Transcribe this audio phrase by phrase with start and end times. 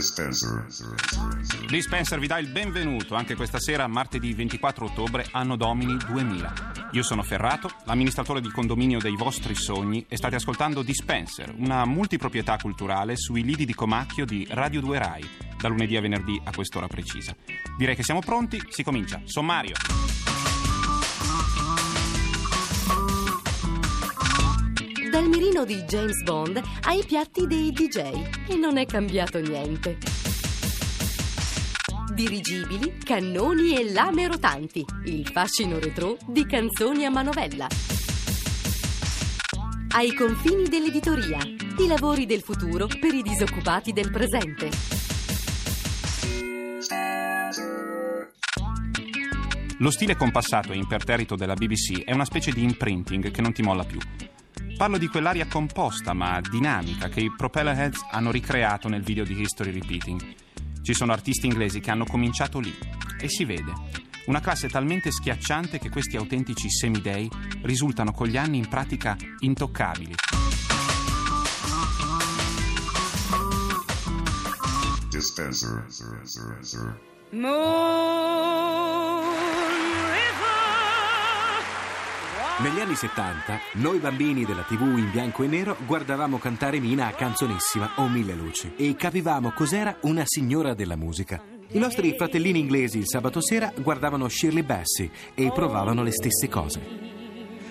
[0.00, 0.64] Dispenser.
[1.68, 6.88] Dispenser vi dà il benvenuto anche questa sera, martedì 24 ottobre, anno domini 2000.
[6.92, 12.56] Io sono Ferrato, l'amministratore di condominio dei vostri sogni e state ascoltando Dispenser, una multiproprietà
[12.56, 15.28] culturale sui lidi di Comacchio di Radio 2 Rai,
[15.60, 17.36] da lunedì a venerdì a quest'ora precisa.
[17.76, 19.20] Direi che siamo pronti, si comincia.
[19.26, 19.74] Sommario.
[25.20, 29.98] Dal mirino di James Bond ai piatti dei DJ e non è cambiato niente.
[32.14, 37.66] Dirigibili, cannoni e lame rotanti, il fascino retro di canzoni a manovella.
[39.94, 44.70] Ai confini dell'editoria, i lavori del futuro per i disoccupati del presente.
[49.80, 53.60] Lo stile compassato e imperterrito della BBC è una specie di imprinting che non ti
[53.60, 53.98] molla più.
[54.80, 59.72] Parlo di quell'aria composta ma dinamica che i Propellerheads hanno ricreato nel video di History
[59.72, 60.34] Repeating.
[60.80, 62.74] Ci sono artisti inglesi che hanno cominciato lì
[63.20, 63.74] e si vede.
[64.24, 67.28] Una classe talmente schiacciante che questi autentici semidei
[67.60, 70.14] risultano con gli anni in pratica intoccabili.
[75.10, 75.84] Dispenser.
[82.62, 87.12] Negli anni 70, noi bambini della TV in bianco e nero guardavamo cantare Mina a
[87.12, 91.42] Canzonissima o Mille Luci e capivamo cos'era una signora della musica.
[91.68, 96.82] I nostri fratellini inglesi il sabato sera guardavano Shirley Bassey e provavano le stesse cose.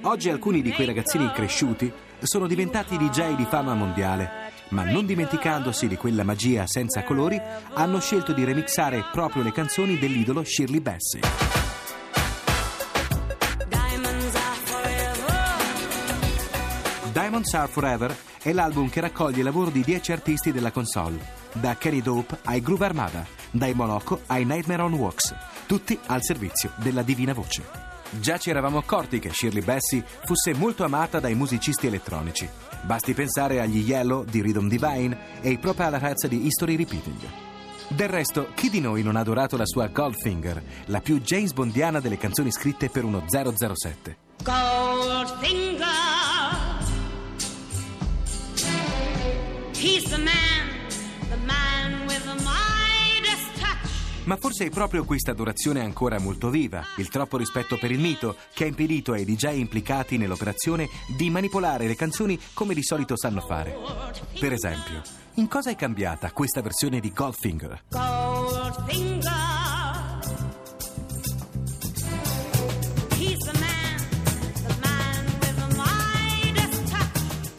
[0.00, 1.92] Oggi alcuni di quei ragazzini cresciuti
[2.22, 7.38] sono diventati DJ di fama mondiale, ma non dimenticandosi di quella magia senza colori,
[7.74, 11.69] hanno scelto di remixare proprio le canzoni dell'idolo Shirley Bassey.
[17.30, 21.76] Diamonds Are Forever è l'album che raccoglie il lavoro di 10 artisti della console, da
[21.76, 25.32] Kenny Dope ai Groove Armada, dai Monaco ai Nightmare on Walks,
[25.66, 27.62] tutti al servizio della divina voce.
[28.18, 32.48] Già ci eravamo accorti che Shirley Bassey fosse molto amata dai musicisti elettronici.
[32.82, 37.28] Basti pensare agli Yellow di Rhythm Divine e ai Propellerheads di History Repeating.
[37.90, 42.00] Del resto, chi di noi non ha adorato la sua Goldfinger, la più James Bondiana
[42.00, 44.16] delle canzoni scritte per uno 007?
[44.42, 46.19] Goldfinger.
[54.30, 58.36] Ma forse è proprio questa adorazione ancora molto viva, il troppo rispetto per il mito,
[58.54, 63.40] che ha impedito ai DJ implicati nell'operazione di manipolare le canzoni come di solito sanno
[63.40, 63.76] fare.
[64.38, 65.02] Per esempio,
[65.34, 67.82] in cosa è cambiata questa versione di Goldfinger?
[67.88, 69.79] Goldfinger.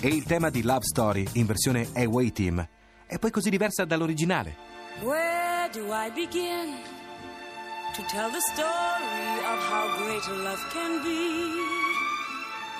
[0.00, 2.64] E il tema di Love Story in versione Away Team
[3.04, 4.54] è poi così diversa dall'originale.
[5.02, 6.76] Where do I begin
[7.96, 11.66] to tell the story of how great love can be?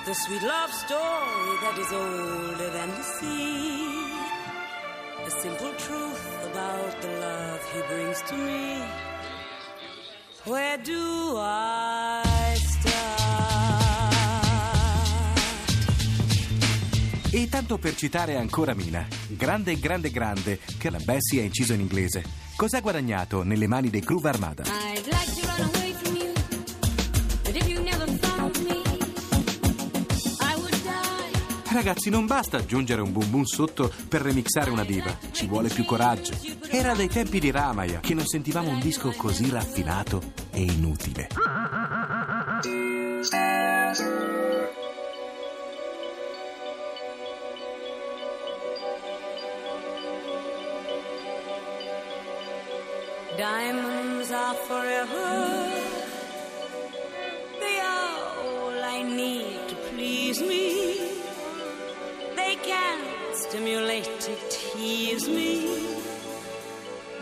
[0.04, 4.14] The sweet love story that is older than the sea.
[5.24, 8.84] The simple truth about the love he brings to me.
[10.44, 12.17] Where do I
[17.58, 22.22] tanto per citare ancora Mina, grande, grande, grande, che la Bessie ha inciso in inglese.
[22.54, 24.62] Cosa ha guadagnato nelle mani dei Groove Armada?
[24.62, 26.32] I'd like to run away from you,
[27.42, 28.80] but if you never found me,
[30.38, 31.72] I would die.
[31.72, 35.84] Ragazzi, non basta aggiungere un boom boom sotto per remixare una diva, ci vuole più
[35.84, 36.34] coraggio.
[36.68, 41.26] Era dai tempi di Ramaya che non sentivamo un disco così raffinato e inutile.
[53.38, 55.70] Diamonds are forever.
[57.60, 61.12] They are all I need to please me.
[62.34, 62.98] They can
[63.34, 65.86] stimulate to tease me.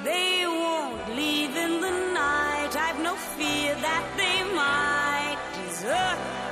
[0.05, 2.75] They won't leave in the night.
[2.75, 6.46] I've no fear that they might desert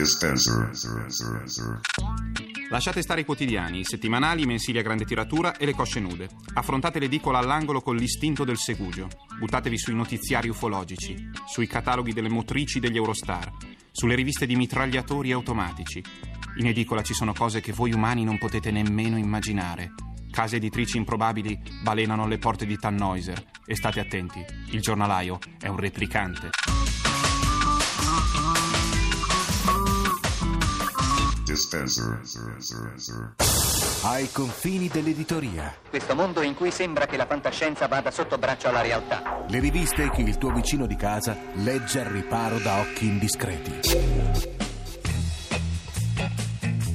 [0.00, 0.70] dispenser,
[2.70, 6.28] Lasciate stare i quotidiani, i settimanali, i mensili a grande tiratura e le cosce nude.
[6.54, 9.08] Affrontate l'edicola all'angolo con l'istinto del segugio.
[9.38, 13.50] Buttatevi sui notiziari ufologici, sui cataloghi delle motrici degli Eurostar,
[13.90, 16.02] sulle riviste di mitragliatori automatici.
[16.56, 19.92] In edicola ci sono cose che voi umani non potete nemmeno immaginare.
[20.30, 23.42] Case editrici improbabili balenano alle porte di Tannhäuser.
[23.66, 26.50] E state attenti, il giornalaio è un replicante.
[31.50, 32.20] Dispenser,
[34.02, 35.74] Ai confini dell'editoria.
[35.88, 39.44] Questo mondo in cui sembra che la fantascienza vada sotto braccio alla realtà.
[39.48, 43.80] Le riviste che il tuo vicino di casa legge al riparo da occhi indiscreti.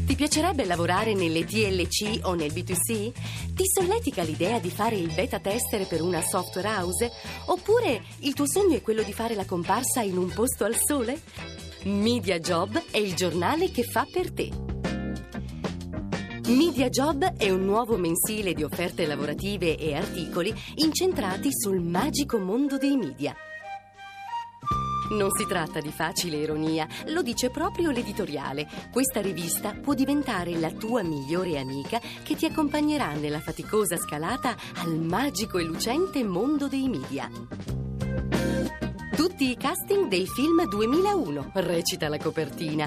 [0.05, 3.11] Ti piacerebbe lavorare nelle TLC o nel B2C?
[3.53, 7.11] Ti solletica l'idea di fare il beta tester per una software house?
[7.47, 11.19] Oppure il tuo sogno è quello di fare la comparsa in un posto al sole?
[11.85, 14.49] Media Job è il giornale che fa per te.
[16.47, 22.79] Media Job è un nuovo mensile di offerte lavorative e articoli incentrati sul magico mondo
[22.79, 23.35] dei media.
[25.11, 28.67] Non si tratta di facile ironia, lo dice proprio l'editoriale.
[28.91, 34.95] Questa rivista può diventare la tua migliore amica che ti accompagnerà nella faticosa scalata al
[34.95, 37.29] magico e lucente mondo dei media.
[39.15, 42.85] Tutti i casting dei film 2001, recita la copertina.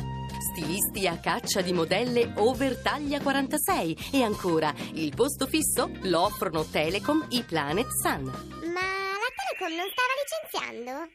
[0.52, 6.64] Stilisti a caccia di modelle over taglia 46 e ancora il posto fisso lo offrono
[6.64, 8.24] Telecom i Planet Sun.
[8.24, 10.12] Ma la Telecom non stava
[10.82, 11.08] licenziando?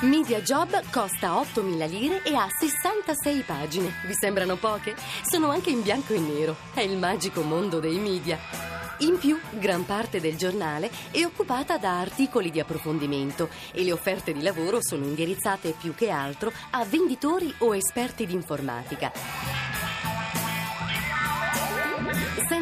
[0.00, 3.94] Media Job costa 8.000 lire e ha 66 pagine.
[4.06, 4.94] Vi sembrano poche?
[5.22, 6.56] Sono anche in bianco e nero.
[6.74, 8.65] È il magico mondo dei media.
[9.00, 14.32] In più, gran parte del giornale è occupata da articoli di approfondimento e le offerte
[14.32, 19.65] di lavoro sono indirizzate più che altro a venditori o esperti di informatica.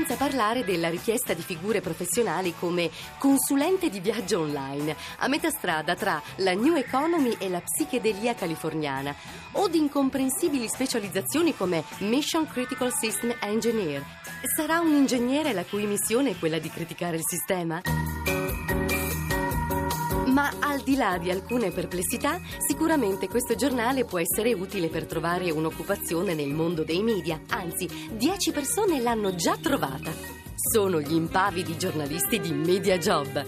[0.06, 5.94] Senza parlare della richiesta di figure professionali come consulente di viaggio online, a metà strada
[5.94, 9.14] tra la New Economy e la psichedelia californiana,
[9.52, 14.04] o di incomprensibili specializzazioni come Mission Critical System Engineer.
[14.54, 17.80] Sarà un ingegnere la cui missione è quella di criticare il sistema?
[20.34, 25.52] Ma al di là di alcune perplessità, sicuramente questo giornale può essere utile per trovare
[25.52, 27.40] un'occupazione nel mondo dei media.
[27.50, 30.10] Anzi, 10 persone l'hanno già trovata.
[30.56, 33.46] Sono gli impavidi giornalisti di Media Job.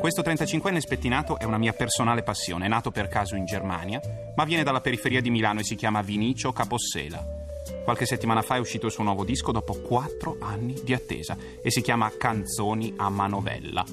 [0.00, 4.00] Questo 35enne spettinato è una mia personale passione, nato per caso in Germania,
[4.34, 7.39] ma viene dalla periferia di Milano e si chiama Vinicio Capossela.
[7.84, 11.70] Qualche settimana fa è uscito il suo nuovo disco dopo quattro anni di attesa e
[11.70, 13.84] si chiama Canzoni a manovella.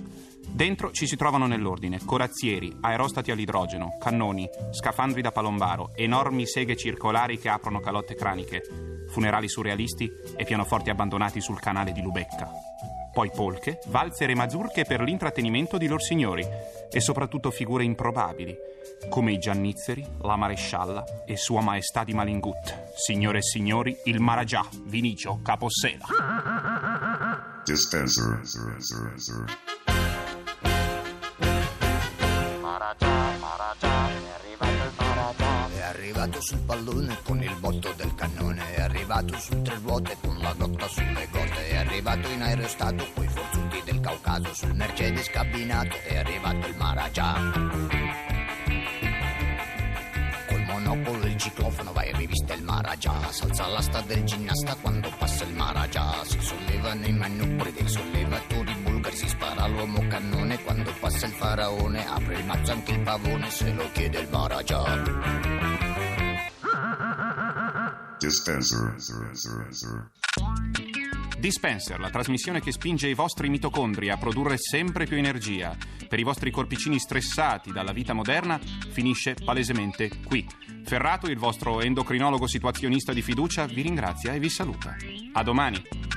[0.50, 7.38] Dentro ci si trovano nell'ordine corazzieri, aerostati all'idrogeno, cannoni, scafandri da palombaro, enormi seghe circolari
[7.38, 12.50] che aprono calotte craniche, funerali surrealisti e pianoforti abbandonati sul canale di Lubecca.
[13.18, 16.48] Poi polche, valzere e mazurche per l'intrattenimento di lor signori
[16.88, 18.56] e soprattutto figure improbabili,
[19.10, 22.92] come i Giannizzeri, la Marescialla e Sua Maestà di Malingut.
[22.96, 26.06] Signore e signori, il Maragià, Vinicio, Capossela.
[27.66, 28.40] dispenser,
[36.38, 40.54] arrivato sul pallone con il botto del cannone, è arrivato su tre ruote con la
[40.56, 46.18] grotta sulle gote, è arrivato in aerostato coi forzuti del Caucaso, sul Mercedes cabinato, è
[46.18, 47.34] arrivato il Maragia.
[50.48, 55.44] Col monopolo il ciclofono va in rivista il Maragia, s'alza l'asta del ginnasta quando passa
[55.44, 61.26] il Maragia, si sollevano i manubri dei sollevatori bulgari, si spara l'uomo cannone quando passa
[61.26, 65.17] il faraone, apre il mazzo anche il pavone se lo chiede il Maragia.
[68.20, 68.96] Dispenser,
[71.40, 75.78] Dispenser, la trasmissione che spinge i vostri mitocondri a produrre sempre più energia.
[76.08, 78.60] Per i vostri corpicini stressati dalla vita moderna,
[78.92, 80.48] finisce palesemente qui.
[80.84, 84.96] Ferrato, il vostro endocrinologo situazionista di fiducia, vi ringrazia e vi saluta.
[85.34, 86.17] A domani.